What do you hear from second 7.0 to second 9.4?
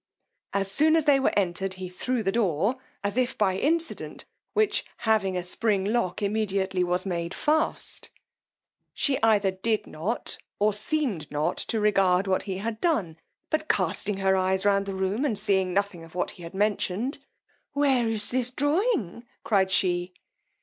made fast She